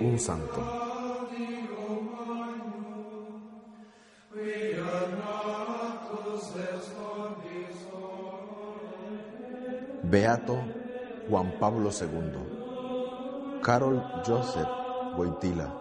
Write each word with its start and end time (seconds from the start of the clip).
un 0.00 0.18
santo. 0.18 0.60
Beato 10.02 10.56
Juan 11.28 11.58
Pablo 11.58 11.90
II. 11.90 13.62
Carol 13.62 14.00
Joseph 14.24 14.68
Boitila, 15.16 15.74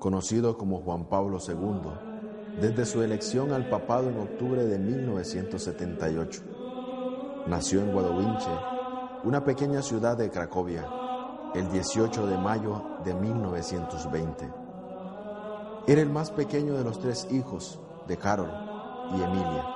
conocido 0.00 0.56
como 0.58 0.80
Juan 0.80 1.04
Pablo 1.04 1.38
II, 1.46 2.60
desde 2.60 2.84
su 2.84 3.02
elección 3.02 3.52
al 3.52 3.68
papado 3.68 4.08
en 4.08 4.18
octubre 4.18 4.64
de 4.64 4.78
1978. 4.78 6.42
Nació 7.46 7.80
en 7.80 7.92
Guadowinche, 7.92 8.50
una 9.22 9.44
pequeña 9.44 9.82
ciudad 9.82 10.16
de 10.16 10.30
Cracovia, 10.30 10.84
el 11.54 11.70
18 11.70 12.26
de 12.26 12.38
mayo 12.38 12.82
de 13.04 13.12
1920. 13.12 14.48
Era 15.86 16.00
el 16.00 16.08
más 16.08 16.30
pequeño 16.30 16.74
de 16.74 16.84
los 16.84 17.00
tres 17.00 17.26
hijos 17.30 17.80
de 18.06 18.16
Carol 18.16 18.50
y 19.16 19.22
Emilia. 19.22 19.66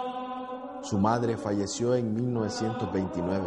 Su 0.82 0.98
madre 0.98 1.36
falleció 1.36 1.96
en 1.96 2.14
1929. 2.14 3.44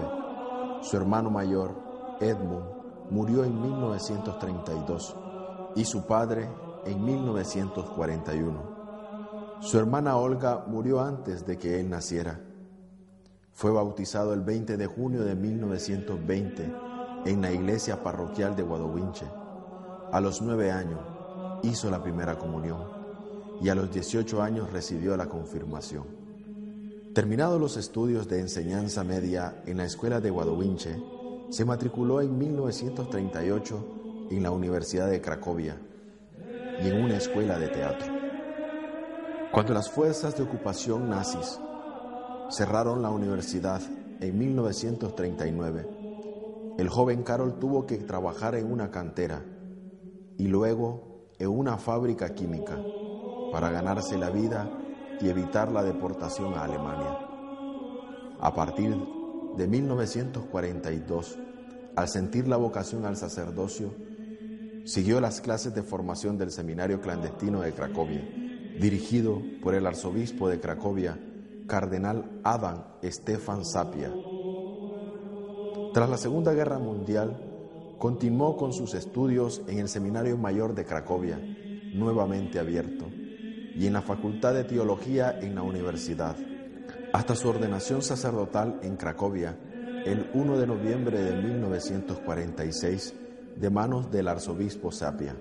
Su 0.81 0.97
hermano 0.97 1.29
mayor, 1.29 1.75
Edmund, 2.19 2.65
murió 3.09 3.45
en 3.45 3.61
1932 3.61 5.15
y 5.75 5.85
su 5.85 6.05
padre 6.05 6.49
en 6.85 7.05
1941. 7.05 8.77
Su 9.61 9.79
hermana 9.79 10.17
Olga 10.17 10.65
murió 10.67 10.99
antes 11.01 11.45
de 11.45 11.57
que 11.57 11.79
él 11.79 11.89
naciera. 11.89 12.41
Fue 13.53 13.71
bautizado 13.71 14.33
el 14.33 14.41
20 14.41 14.75
de 14.75 14.85
junio 14.85 15.23
de 15.23 15.35
1920 15.35 16.86
en 17.25 17.41
la 17.41 17.51
iglesia 17.51 18.01
parroquial 18.03 18.55
de 18.55 18.63
Guadowinche. 18.63 19.25
A 20.11 20.21
los 20.21 20.41
nueve 20.41 20.71
años 20.71 20.99
hizo 21.63 21.89
la 21.89 22.01
primera 22.01 22.37
comunión 22.37 22.97
y 23.61 23.69
a 23.69 23.75
los 23.75 23.91
18 23.91 24.41
años 24.41 24.71
recibió 24.71 25.17
la 25.17 25.27
confirmación. 25.27 26.05
Terminados 27.13 27.59
los 27.59 27.77
estudios 27.77 28.27
de 28.27 28.39
enseñanza 28.39 29.03
media 29.03 29.63
en 29.65 29.77
la 29.77 29.85
escuela 29.85 30.21
de 30.21 30.29
Guadowinche, 30.29 31.01
se 31.49 31.65
matriculó 31.65 32.21
en 32.21 32.37
1938 32.37 34.27
en 34.29 34.43
la 34.43 34.51
Universidad 34.51 35.09
de 35.09 35.21
Cracovia 35.21 35.77
y 36.83 36.87
en 36.87 37.01
una 37.01 37.17
escuela 37.17 37.57
de 37.57 37.69
teatro. 37.69 38.13
Cuando 39.51 39.73
las 39.73 39.89
fuerzas 39.89 40.37
de 40.37 40.43
ocupación 40.43 41.09
nazis 41.09 41.59
cerraron 42.49 43.01
la 43.01 43.09
universidad 43.09 43.81
en 44.19 44.37
1939, 44.37 45.96
el 46.77 46.89
joven 46.89 47.23
Carol 47.23 47.57
tuvo 47.59 47.85
que 47.85 47.97
trabajar 47.97 48.55
en 48.55 48.71
una 48.71 48.91
cantera 48.91 49.43
y 50.37 50.47
luego 50.47 51.31
en 51.39 51.49
una 51.49 51.77
fábrica 51.77 52.33
química 52.35 52.77
para 53.51 53.71
ganarse 53.71 54.17
la 54.17 54.29
vida 54.29 54.69
y 55.19 55.29
evitar 55.29 55.71
la 55.71 55.83
deportación 55.83 56.53
a 56.53 56.63
Alemania. 56.63 57.17
A 58.39 58.53
partir 58.53 58.95
de 59.57 59.67
1942, 59.67 61.39
al 61.95 62.07
sentir 62.07 62.47
la 62.47 62.57
vocación 62.57 63.05
al 63.05 63.17
sacerdocio, 63.17 63.95
siguió 64.85 65.19
las 65.19 65.41
clases 65.41 65.73
de 65.73 65.81
formación 65.81 66.37
del 66.37 66.51
Seminario 66.51 67.01
Clandestino 67.01 67.61
de 67.61 67.73
Cracovia, 67.73 68.21
dirigido 68.79 69.41
por 69.63 69.73
el 69.73 69.87
arzobispo 69.87 70.47
de 70.47 70.59
Cracovia, 70.59 71.19
cardenal 71.67 72.39
Adam 72.43 72.83
Stefan 73.03 73.65
Sapia. 73.65 74.11
Tras 75.97 76.11
la 76.11 76.17
Segunda 76.17 76.53
Guerra 76.53 76.77
Mundial, 76.77 77.35
continuó 77.97 78.55
con 78.55 78.71
sus 78.71 78.93
estudios 78.93 79.63
en 79.67 79.79
el 79.79 79.89
Seminario 79.89 80.37
Mayor 80.37 80.75
de 80.75 80.85
Cracovia, 80.85 81.39
nuevamente 81.91 82.59
abierto, 82.59 83.07
y 83.73 83.87
en 83.87 83.93
la 83.93 84.03
Facultad 84.03 84.53
de 84.53 84.63
Teología 84.63 85.39
en 85.41 85.55
la 85.55 85.63
universidad, 85.63 86.35
hasta 87.13 87.33
su 87.33 87.49
ordenación 87.49 88.03
sacerdotal 88.03 88.79
en 88.83 88.95
Cracovia 88.95 89.57
el 90.05 90.29
1 90.35 90.59
de 90.59 90.67
noviembre 90.67 91.19
de 91.19 91.41
1946 91.41 93.15
de 93.55 93.69
manos 93.71 94.11
del 94.11 94.27
arzobispo 94.27 94.91
Sapia. 94.91 95.35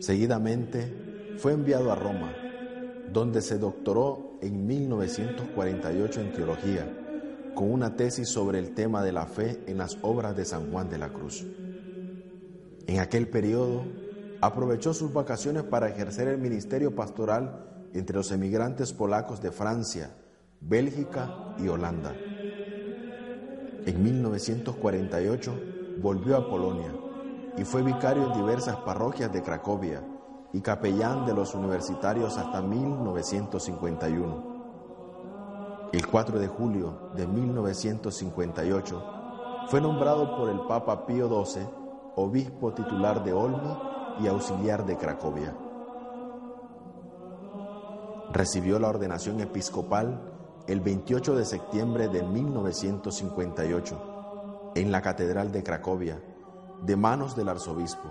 Seguidamente 0.00 1.36
fue 1.38 1.52
enviado 1.52 1.92
a 1.92 1.94
Roma, 1.94 2.34
donde 3.12 3.40
se 3.40 3.58
doctoró 3.58 4.36
en 4.42 4.66
1948 4.66 6.20
en 6.22 6.32
teología, 6.32 7.03
con 7.54 7.70
una 7.70 7.96
tesis 7.96 8.28
sobre 8.28 8.58
el 8.58 8.74
tema 8.74 9.02
de 9.02 9.12
la 9.12 9.26
fe 9.26 9.62
en 9.66 9.78
las 9.78 9.98
obras 10.02 10.36
de 10.36 10.44
San 10.44 10.70
Juan 10.70 10.88
de 10.88 10.98
la 10.98 11.10
Cruz. 11.10 11.44
En 12.86 12.98
aquel 13.00 13.28
periodo, 13.28 13.84
aprovechó 14.40 14.92
sus 14.92 15.12
vacaciones 15.12 15.62
para 15.62 15.88
ejercer 15.88 16.28
el 16.28 16.38
ministerio 16.38 16.94
pastoral 16.94 17.88
entre 17.94 18.16
los 18.16 18.30
emigrantes 18.32 18.92
polacos 18.92 19.40
de 19.40 19.50
Francia, 19.50 20.10
Bélgica 20.60 21.54
y 21.58 21.68
Holanda. 21.68 22.14
En 23.86 24.02
1948 24.02 25.60
volvió 26.02 26.36
a 26.36 26.48
Polonia 26.48 26.92
y 27.56 27.64
fue 27.64 27.82
vicario 27.82 28.26
en 28.26 28.38
diversas 28.38 28.76
parroquias 28.78 29.32
de 29.32 29.42
Cracovia 29.42 30.02
y 30.52 30.60
capellán 30.60 31.24
de 31.26 31.34
los 31.34 31.54
universitarios 31.54 32.36
hasta 32.36 32.60
1951. 32.62 34.53
El 35.94 36.06
4 36.08 36.40
de 36.40 36.48
julio 36.48 37.12
de 37.14 37.24
1958 37.24 39.04
fue 39.68 39.80
nombrado 39.80 40.36
por 40.36 40.50
el 40.50 40.58
Papa 40.66 41.06
Pío 41.06 41.28
XII 41.28 41.68
obispo 42.16 42.74
titular 42.74 43.22
de 43.22 43.32
Olmi 43.32 43.78
y 44.18 44.26
auxiliar 44.26 44.84
de 44.86 44.96
Cracovia. 44.96 45.56
Recibió 48.32 48.80
la 48.80 48.88
ordenación 48.88 49.38
episcopal 49.38 50.32
el 50.66 50.80
28 50.80 51.36
de 51.36 51.44
septiembre 51.44 52.08
de 52.08 52.24
1958 52.24 54.72
en 54.74 54.90
la 54.90 55.00
Catedral 55.00 55.52
de 55.52 55.62
Cracovia, 55.62 56.20
de 56.82 56.96
manos 56.96 57.36
del 57.36 57.50
arzobispo. 57.50 58.10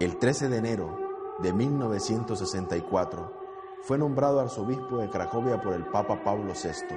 El 0.00 0.18
13 0.18 0.48
de 0.48 0.56
enero 0.56 0.98
de 1.40 1.52
1964 1.52 3.43
fue 3.84 3.98
nombrado 3.98 4.40
arzobispo 4.40 4.96
de 4.96 5.10
Cracovia 5.10 5.60
por 5.60 5.74
el 5.74 5.84
Papa 5.84 6.24
Pablo 6.24 6.54
VI, 6.54 6.96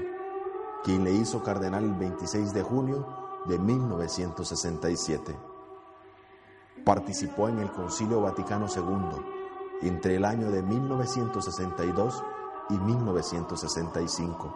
quien 0.85 1.03
le 1.03 1.11
hizo 1.11 1.43
cardenal 1.43 1.83
el 1.83 1.93
26 1.93 2.53
de 2.53 2.63
junio 2.63 3.05
de 3.45 3.59
1967. 3.59 5.35
Participó 6.85 7.49
en 7.49 7.59
el 7.59 7.69
Concilio 7.73 8.21
Vaticano 8.21 8.67
II 8.73 9.81
entre 9.81 10.15
el 10.15 10.23
año 10.23 10.49
de 10.49 10.63
1962 10.63 12.23
y 12.69 12.75
1965, 12.75 14.55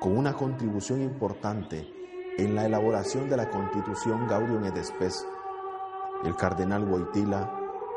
con 0.00 0.16
una 0.16 0.32
contribución 0.32 1.02
importante 1.02 1.92
en 2.38 2.54
la 2.54 2.64
elaboración 2.64 3.28
de 3.28 3.36
la 3.36 3.50
Constitución 3.50 4.26
Gaudium 4.26 4.64
et 4.64 4.82
Spes. 4.82 5.26
El 6.24 6.34
cardenal 6.36 6.86
Boitila 6.86 7.54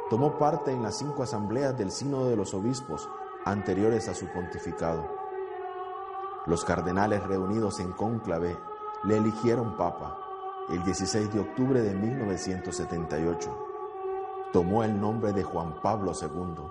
tomó 0.09 0.37
parte 0.37 0.73
en 0.73 0.83
las 0.83 0.97
cinco 0.97 1.23
asambleas 1.23 1.77
del 1.77 1.91
Sínodo 1.91 2.27
de 2.27 2.35
los 2.35 2.53
Obispos 2.53 3.07
anteriores 3.45 4.07
a 4.07 4.13
su 4.13 4.27
pontificado. 4.27 5.07
Los 6.45 6.63
cardenales 6.63 7.23
reunidos 7.23 7.79
en 7.79 7.91
cónclave 7.91 8.57
le 9.03 9.17
eligieron 9.17 9.77
papa 9.77 10.17
el 10.69 10.83
16 10.83 11.33
de 11.33 11.39
octubre 11.39 11.81
de 11.81 11.93
1978. 11.93 13.67
Tomó 14.51 14.83
el 14.83 14.99
nombre 14.99 15.33
de 15.33 15.43
Juan 15.43 15.81
Pablo 15.81 16.13
II 16.19 16.63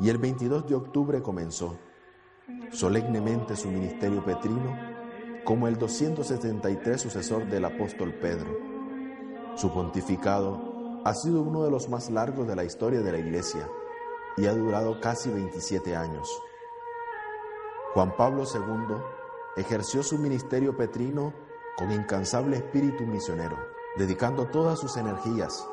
y 0.00 0.08
el 0.08 0.18
22 0.18 0.66
de 0.66 0.74
octubre 0.74 1.22
comenzó 1.22 1.76
solemnemente 2.70 3.56
su 3.56 3.68
ministerio 3.68 4.24
petrino 4.24 4.76
como 5.44 5.68
el 5.68 5.76
273 5.78 7.00
sucesor 7.00 7.46
del 7.46 7.64
apóstol 7.64 8.14
Pedro. 8.14 8.56
Su 9.56 9.72
pontificado 9.72 11.02
ha 11.04 11.14
sido 11.14 11.42
uno 11.42 11.64
de 11.64 11.70
los 11.70 11.88
más 11.88 12.10
largos 12.10 12.46
de 12.46 12.56
la 12.56 12.64
historia 12.64 13.00
de 13.00 13.12
la 13.12 13.18
Iglesia 13.18 13.68
y 14.40 14.46
ha 14.46 14.54
durado 14.54 15.00
casi 15.00 15.30
27 15.30 15.94
años. 15.94 16.42
Juan 17.92 18.16
Pablo 18.16 18.44
II 18.44 18.96
ejerció 19.56 20.02
su 20.02 20.18
ministerio 20.18 20.76
petrino 20.76 21.34
con 21.76 21.90
incansable 21.90 22.56
espíritu 22.56 23.04
misionero, 23.04 23.58
dedicando 23.96 24.46
todas 24.46 24.78
sus 24.78 24.96
energías. 24.96 25.66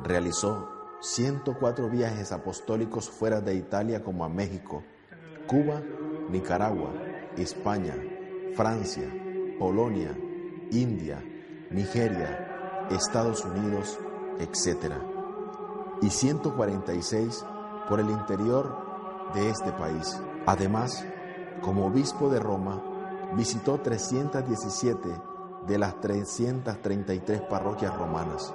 Realizó 0.00 0.68
104 1.00 1.88
viajes 1.90 2.32
apostólicos 2.32 3.08
fuera 3.08 3.40
de 3.40 3.54
Italia 3.54 4.02
como 4.02 4.24
a 4.24 4.28
México, 4.28 4.82
Cuba, 5.46 5.82
Nicaragua, 6.28 6.92
España, 7.36 7.94
Francia, 8.56 9.08
Polonia, 9.58 10.16
India, 10.70 11.22
Nigeria, 11.70 12.86
Estados 12.90 13.44
Unidos, 13.44 13.98
etc. 14.40 14.94
Y 16.00 16.10
146 16.10 17.44
por 17.88 18.00
el 18.00 18.10
interior 18.10 18.76
de 19.34 19.50
este 19.50 19.72
país. 19.72 20.20
Además, 20.46 21.04
como 21.60 21.86
obispo 21.86 22.28
de 22.28 22.40
Roma, 22.40 22.82
visitó 23.36 23.78
317 23.80 25.08
de 25.66 25.78
las 25.78 26.00
333 26.00 27.42
parroquias 27.42 27.96
romanas. 27.96 28.52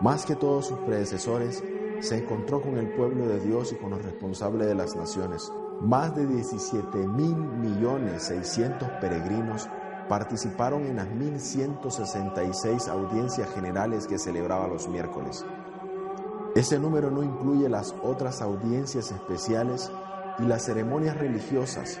Más 0.00 0.24
que 0.24 0.36
todos 0.36 0.66
sus 0.66 0.78
predecesores, 0.80 1.62
se 2.00 2.18
encontró 2.18 2.60
con 2.60 2.76
el 2.76 2.94
pueblo 2.94 3.26
de 3.26 3.40
Dios 3.40 3.72
y 3.72 3.76
con 3.76 3.90
los 3.90 4.02
responsables 4.02 4.66
de 4.66 4.74
las 4.74 4.94
naciones. 4.96 5.50
Más 5.80 6.14
de 6.14 6.26
17 6.26 7.06
mil 7.06 7.36
millones 7.36 8.24
600 8.24 8.88
peregrinos 9.00 9.68
participaron 10.08 10.86
en 10.86 10.96
las 10.96 11.08
1166 11.08 12.88
audiencias 12.88 13.52
generales 13.54 14.06
que 14.06 14.18
celebraba 14.18 14.68
los 14.68 14.88
miércoles. 14.88 15.44
Ese 16.56 16.78
número 16.78 17.10
no 17.10 17.22
incluye 17.22 17.68
las 17.68 17.94
otras 18.02 18.40
audiencias 18.40 19.12
especiales 19.12 19.92
y 20.38 20.44
las 20.44 20.64
ceremonias 20.64 21.14
religiosas. 21.14 22.00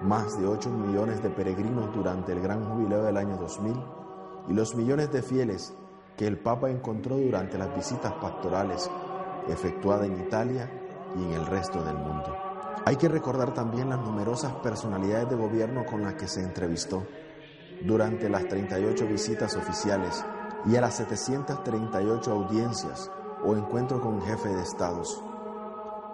Más 0.00 0.40
de 0.40 0.46
8 0.46 0.70
millones 0.70 1.20
de 1.24 1.28
peregrinos 1.28 1.92
durante 1.92 2.30
el 2.30 2.40
gran 2.40 2.64
jubileo 2.64 3.02
del 3.02 3.16
año 3.16 3.36
2000 3.36 3.74
y 4.48 4.52
los 4.52 4.76
millones 4.76 5.10
de 5.10 5.22
fieles 5.22 5.74
que 6.16 6.28
el 6.28 6.38
Papa 6.38 6.70
encontró 6.70 7.16
durante 7.16 7.58
las 7.58 7.74
visitas 7.74 8.12
pastorales 8.12 8.88
efectuadas 9.48 10.06
en 10.06 10.20
Italia 10.20 10.70
y 11.18 11.24
en 11.24 11.32
el 11.32 11.46
resto 11.46 11.82
del 11.82 11.96
mundo. 11.96 12.32
Hay 12.84 12.94
que 12.94 13.08
recordar 13.08 13.54
también 13.54 13.88
las 13.88 13.98
numerosas 13.98 14.52
personalidades 14.62 15.30
de 15.30 15.34
gobierno 15.34 15.84
con 15.84 16.02
las 16.02 16.14
que 16.14 16.28
se 16.28 16.44
entrevistó 16.44 17.08
durante 17.84 18.28
las 18.28 18.46
38 18.46 19.04
visitas 19.08 19.56
oficiales 19.56 20.24
y 20.64 20.76
a 20.76 20.80
las 20.80 20.94
738 20.94 22.30
audiencias 22.30 23.10
o 23.44 23.56
encuentros 23.56 24.00
con 24.00 24.20
jefe 24.22 24.48
de 24.48 24.62
estados 24.62 25.22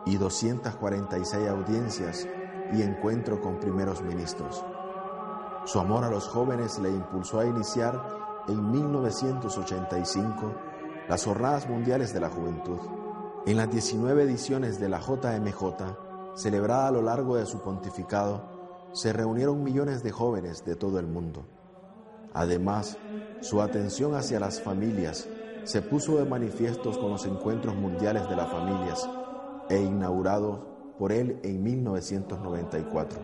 y 0.04 0.16
246 0.16 1.48
audiencias 1.48 2.28
y 2.72 2.82
encuentro 2.82 3.40
con 3.40 3.58
primeros 3.58 4.02
ministros. 4.02 4.64
Su 5.64 5.80
amor 5.80 6.04
a 6.04 6.10
los 6.10 6.28
jóvenes 6.28 6.78
le 6.78 6.90
impulsó 6.90 7.40
a 7.40 7.46
iniciar 7.46 8.00
en 8.48 8.70
1985 8.70 10.54
las 11.08 11.24
Jornadas 11.24 11.68
Mundiales 11.68 12.12
de 12.12 12.20
la 12.20 12.30
Juventud. 12.30 12.78
En 13.46 13.56
las 13.56 13.70
19 13.70 14.22
ediciones 14.22 14.78
de 14.78 14.88
la 14.88 15.00
JMJ, 15.00 16.36
celebrada 16.36 16.88
a 16.88 16.92
lo 16.92 17.02
largo 17.02 17.36
de 17.36 17.46
su 17.46 17.60
pontificado, 17.60 18.90
se 18.92 19.12
reunieron 19.12 19.62
millones 19.62 20.02
de 20.02 20.12
jóvenes 20.12 20.64
de 20.64 20.76
todo 20.76 20.98
el 20.98 21.06
mundo. 21.06 21.46
Además, 22.32 22.98
su 23.40 23.60
atención 23.60 24.14
hacia 24.14 24.40
las 24.40 24.60
familias 24.60 25.28
se 25.66 25.82
puso 25.82 26.16
de 26.16 26.24
manifiestos 26.24 26.96
con 26.96 27.10
los 27.10 27.26
encuentros 27.26 27.74
mundiales 27.74 28.28
de 28.28 28.36
las 28.36 28.48
familias 28.48 29.08
e 29.68 29.82
inaugurados 29.82 30.60
por 30.96 31.10
él 31.10 31.40
en 31.42 31.60
1994. 31.60 33.18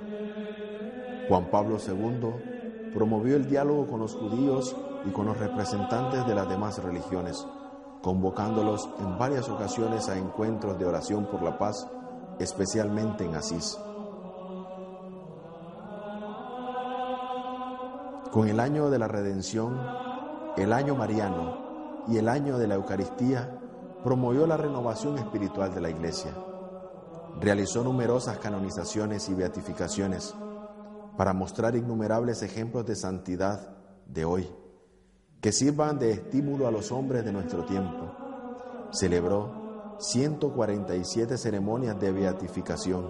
Juan 1.29 1.51
Pablo 1.51 1.77
II 1.79 2.91
promovió 2.93 3.37
el 3.37 3.49
diálogo 3.49 3.87
con 3.87 4.01
los 4.01 4.17
judíos 4.17 4.77
y 5.07 5.11
con 5.11 5.27
los 5.27 5.39
representantes 5.39 6.27
de 6.27 6.35
las 6.35 6.49
demás 6.49 6.83
religiones, 6.83 7.47
convocándolos 8.03 8.89
en 8.99 9.17
varias 9.19 9.49
ocasiones 9.49 10.09
a 10.09 10.19
encuentros 10.19 10.77
de 10.81 10.85
oración 10.85 11.27
por 11.27 11.43
la 11.43 11.57
paz, 11.59 11.89
especialmente 12.41 13.25
en 13.25 13.37
Asís. 13.37 13.79
Con 18.33 18.49
el 18.49 18.59
año 18.59 18.91
de 18.91 18.99
la 18.99 19.07
redención, 19.07 19.79
el 20.57 20.73
año 20.73 20.97
mariano 20.97 21.62
y 22.09 22.17
el 22.17 22.29
año 22.29 22.59
de 22.59 22.67
la 22.67 22.75
Eucaristía, 22.75 23.59
promovió 24.03 24.47
la 24.47 24.57
renovación 24.57 25.19
espiritual 25.19 25.73
de 25.75 25.81
la 25.81 25.91
Iglesia. 25.91 26.35
Realizó 27.41 27.83
numerosas 27.85 28.39
canonizaciones 28.39 29.29
y 29.29 29.35
beatificaciones 29.35 30.35
para 31.17 31.33
mostrar 31.33 31.77
innumerables 31.77 32.43
ejemplos 32.43 32.87
de 32.87 32.97
santidad 32.97 33.77
de 34.07 34.25
hoy, 34.25 34.49
que 35.41 35.53
sirvan 35.53 35.99
de 35.99 36.13
estímulo 36.13 36.67
a 36.67 36.71
los 36.71 36.93
hombres 36.93 37.25
de 37.25 37.33
nuestro 37.33 37.65
tiempo. 37.65 38.13
Celebró 38.91 39.97
147 39.99 41.39
ceremonias 41.39 41.99
de 42.01 42.13
beatificación, 42.13 43.09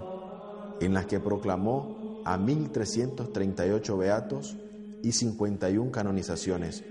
en 0.79 0.93
las 0.93 1.05
que 1.05 1.19
proclamó 1.19 2.21
a 2.25 2.37
1.338 2.37 3.97
beatos 3.97 4.57
y 5.01 5.11
51 5.11 5.91
canonizaciones, 5.91 6.83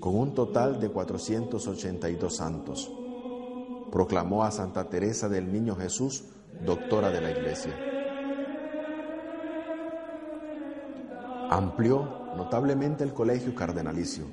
con 0.00 0.16
un 0.16 0.34
total 0.34 0.80
de 0.80 0.88
482 0.88 2.34
santos. 2.34 2.90
Proclamó 3.92 4.44
a 4.44 4.50
Santa 4.50 4.88
Teresa 4.88 5.28
del 5.28 5.52
Niño 5.52 5.76
Jesús, 5.76 6.24
doctora 6.64 7.10
de 7.10 7.20
la 7.20 7.30
Iglesia. 7.30 7.74
Amplió 11.50 12.34
notablemente 12.36 13.04
el 13.04 13.12
colegio 13.12 13.54
cardenalicio, 13.54 14.24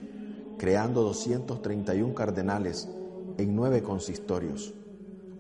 creando 0.58 1.04
231 1.04 2.14
cardenales 2.14 2.88
en 3.38 3.56
nueve 3.56 3.84
consistorios. 3.84 4.74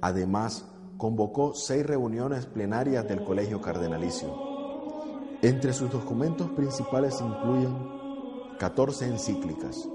Además, 0.01 0.65
convocó 0.97 1.53
seis 1.53 1.85
reuniones 1.85 2.45
plenarias 2.45 3.07
del 3.07 3.24
colegio 3.24 3.62
cardenalicio 3.62 4.47
entre 5.44 5.71
sus 5.71 5.91
documentos 5.91 6.50
principales 6.50 7.21
incluyen 7.21 7.77
14 8.57 9.06
encíclicas, 9.06 9.88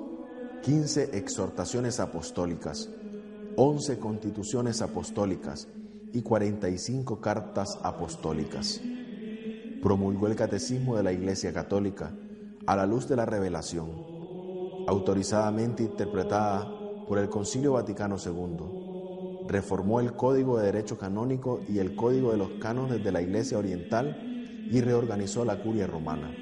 15 0.63 1.19
exhortaciones 1.19 1.99
apostólicas, 1.99 2.89
11 3.57 3.99
constituciones 3.99 4.81
apostólicas 4.81 5.67
y 6.13 6.23
45 6.23 7.21
cartas 7.21 7.81
apostólicas. 7.83 8.81
Promulgó 9.83 10.29
el 10.29 10.37
Catecismo 10.37 10.97
de 10.97 11.03
la 11.03 11.13
Iglesia 11.13 11.53
Católica 11.53 12.15
a 12.65 12.77
la 12.77 12.87
luz 12.87 13.09
de 13.09 13.17
la 13.17 13.27
revelación, 13.27 13.91
autorizadamente 14.87 15.83
interpretada 15.83 16.73
por 17.09 17.19
el 17.19 17.29
Concilio 17.29 17.73
Vaticano 17.73 18.15
II. 18.25 19.49
Reformó 19.49 19.99
el 19.99 20.13
Código 20.13 20.59
de 20.59 20.67
Derecho 20.67 20.97
Canónico 20.97 21.61
y 21.69 21.81
el 21.81 21.97
Código 21.97 22.31
de 22.31 22.39
los 22.39 22.51
Cánones 22.61 23.03
de 23.03 23.11
la 23.11 23.21
Iglesia 23.21 23.59
Oriental 23.59 24.17
y 24.71 24.81
reorganizó 24.81 25.45
la 25.45 25.61
curia 25.61 25.89
romana. 25.89 26.33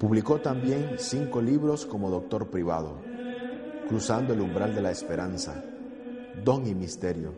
Publicó 0.00 0.40
también 0.40 0.96
cinco 0.98 1.40
libros 1.40 1.86
como 1.86 2.10
doctor 2.10 2.48
privado, 2.50 3.06
Cruzando 3.88 4.32
el 4.32 4.40
umbral 4.40 4.74
de 4.74 4.82
la 4.82 4.90
esperanza, 4.90 5.62
Don 6.44 6.66
y 6.66 6.74
Misterio, 6.74 7.32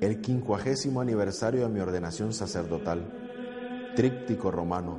el 0.00 0.20
quincuagésimo 0.20 1.00
aniversario 1.00 1.62
de 1.62 1.68
mi 1.68 1.80
ordenación 1.80 2.32
sacerdotal, 2.32 3.92
Tríptico 3.94 4.50
Romano, 4.50 4.98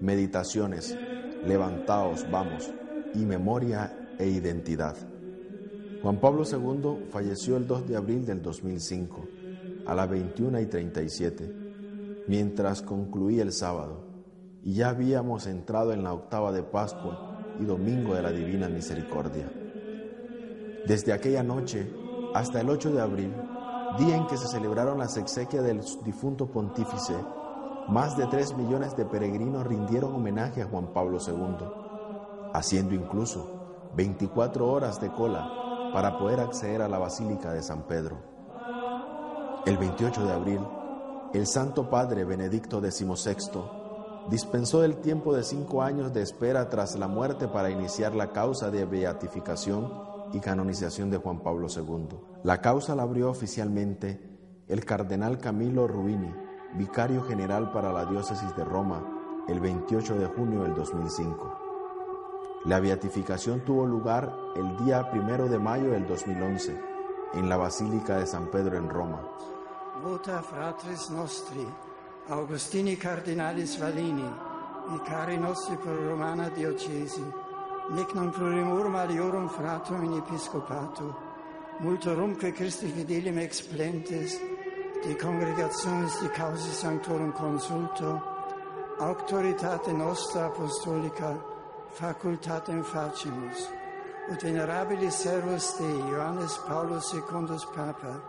Meditaciones, 0.00 0.96
Levantaos, 1.46 2.26
vamos, 2.30 2.72
y 3.14 3.18
Memoria 3.18 4.16
e 4.18 4.28
Identidad. 4.28 4.96
Juan 6.02 6.20
Pablo 6.20 6.44
II 6.44 7.06
falleció 7.10 7.56
el 7.56 7.66
2 7.66 7.88
de 7.88 7.96
abril 7.96 8.26
del 8.26 8.42
2005, 8.42 9.28
a 9.86 9.94
las 9.94 10.08
21 10.10 10.60
y 10.60 10.66
37 10.66 11.64
mientras 12.26 12.82
concluía 12.82 13.42
el 13.42 13.52
sábado, 13.52 14.04
y 14.62 14.74
ya 14.74 14.88
habíamos 14.88 15.46
entrado 15.46 15.92
en 15.92 16.02
la 16.02 16.12
octava 16.12 16.52
de 16.52 16.62
Pascua 16.62 17.56
y 17.60 17.64
domingo 17.64 18.14
de 18.14 18.22
la 18.22 18.32
Divina 18.32 18.68
Misericordia. 18.68 19.63
Desde 20.86 21.14
aquella 21.14 21.42
noche 21.42 21.90
hasta 22.34 22.60
el 22.60 22.68
8 22.68 22.92
de 22.92 23.00
abril, 23.00 23.34
día 23.98 24.16
en 24.16 24.26
que 24.26 24.36
se 24.36 24.48
celebraron 24.48 24.98
las 24.98 25.16
exequias 25.16 25.64
del 25.64 25.80
difunto 26.04 26.46
pontífice, 26.46 27.14
más 27.88 28.18
de 28.18 28.26
3 28.26 28.54
millones 28.58 28.94
de 28.94 29.06
peregrinos 29.06 29.66
rindieron 29.66 30.14
homenaje 30.14 30.60
a 30.60 30.66
Juan 30.66 30.88
Pablo 30.92 31.18
II, 31.26 31.66
haciendo 32.52 32.94
incluso 32.94 33.90
24 33.96 34.70
horas 34.70 35.00
de 35.00 35.10
cola 35.10 35.90
para 35.94 36.18
poder 36.18 36.40
acceder 36.40 36.82
a 36.82 36.88
la 36.88 36.98
Basílica 36.98 37.52
de 37.52 37.62
San 37.62 37.84
Pedro. 37.84 38.18
El 39.64 39.78
28 39.78 40.26
de 40.26 40.32
abril, 40.34 40.60
el 41.32 41.46
Santo 41.46 41.88
Padre 41.88 42.24
Benedicto 42.24 42.80
XVI 42.80 43.62
dispensó 44.28 44.84
el 44.84 44.98
tiempo 44.98 45.34
de 45.34 45.44
cinco 45.44 45.80
años 45.80 46.12
de 46.12 46.20
espera 46.20 46.68
tras 46.68 46.98
la 46.98 47.08
muerte 47.08 47.48
para 47.48 47.70
iniciar 47.70 48.14
la 48.14 48.32
causa 48.32 48.70
de 48.70 48.84
beatificación 48.84 50.13
y 50.32 50.40
canonización 50.40 51.10
de 51.10 51.18
Juan 51.18 51.40
Pablo 51.40 51.68
II. 51.68 52.18
La 52.42 52.60
causa 52.60 52.94
la 52.94 53.02
abrió 53.02 53.30
oficialmente 53.30 54.34
el 54.68 54.84
cardenal 54.84 55.38
Camilo 55.38 55.86
Ruini, 55.86 56.32
vicario 56.74 57.22
general 57.22 57.70
para 57.72 57.92
la 57.92 58.06
diócesis 58.06 58.54
de 58.56 58.64
Roma, 58.64 59.04
el 59.48 59.60
28 59.60 60.18
de 60.18 60.26
junio 60.26 60.62
del 60.62 60.74
2005. 60.74 61.58
La 62.64 62.80
beatificación 62.80 63.60
tuvo 63.60 63.84
lugar 63.84 64.34
el 64.56 64.84
día 64.84 65.10
1 65.12 65.48
de 65.48 65.58
mayo 65.58 65.90
del 65.90 66.06
2011 66.06 66.80
en 67.34 67.48
la 67.48 67.56
Basílica 67.56 68.16
de 68.18 68.26
San 68.26 68.50
Pedro 68.50 68.78
en 68.78 68.88
Roma. 68.88 69.20
Vota 70.02 70.40
fratris 70.42 71.10
nostri, 71.10 71.66
Augustini 72.28 72.96
cardinalis 72.96 73.78
Valini, 73.78 74.28
vicari 74.90 75.36
nostri 75.36 75.76
per 75.76 75.94
Romana 75.94 76.48
diocesi, 76.48 77.24
nec 77.90 78.14
non 78.14 78.30
plurimur 78.30 78.86
aliorum 78.94 79.48
fratum 79.48 80.04
in 80.04 80.16
episcopatu, 80.16 81.14
multorumque 81.80 82.52
Christi 82.52 82.88
fidelium 82.88 83.38
explentes, 83.38 84.38
de 85.02 85.14
congregationis 85.16 86.20
de 86.20 86.28
causi 86.28 86.72
sanctorum 86.72 87.32
consulto, 87.32 88.22
auctoritate 88.98 89.92
nostra 89.92 90.46
apostolica 90.46 91.36
facultatem 91.92 92.82
facimus, 92.82 93.68
ut 94.30 94.42
venerabilis 94.42 95.14
servus 95.14 95.76
Dei 95.78 96.00
Ioannes 96.10 96.56
Paulus 96.66 97.10
secundus 97.10 97.66
Papa, 97.66 98.20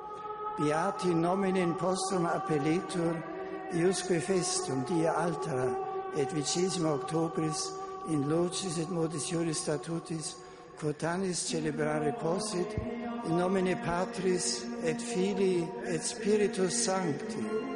beati 0.58 1.12
in 1.12 1.76
postum 1.76 2.26
appellitur, 2.26 3.16
iusque 3.72 4.20
festum 4.20 4.84
die 4.84 5.08
altera, 5.08 5.78
et 6.18 6.32
vicissima 6.34 6.92
octobris, 6.92 7.85
in 8.08 8.28
locis 8.30 8.78
et 8.78 8.90
modis 8.90 9.32
iuris 9.32 9.62
statutis, 9.66 10.36
quotanis 10.80 11.46
celebrare 11.50 12.14
possit, 12.22 12.76
in 13.26 13.38
nomine 13.38 13.76
Patris 13.84 14.66
et 14.84 15.02
Filii 15.02 15.68
et 15.86 16.04
Spiritus 16.04 16.84
Sancti. 16.86 17.75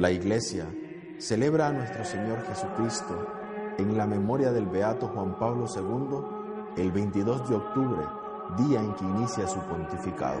La 0.00 0.10
Iglesia 0.10 0.64
celebra 1.18 1.66
a 1.66 1.72
nuestro 1.72 2.06
Señor 2.06 2.42
Jesucristo 2.46 3.74
en 3.76 3.98
la 3.98 4.06
memoria 4.06 4.50
del 4.50 4.64
Beato 4.64 5.08
Juan 5.08 5.38
Pablo 5.38 5.66
II 5.68 6.82
el 6.82 6.90
22 6.90 7.46
de 7.50 7.56
octubre, 7.56 8.06
día 8.56 8.80
en 8.80 8.94
que 8.94 9.04
inicia 9.04 9.46
su 9.46 9.60
pontificado. 9.60 10.40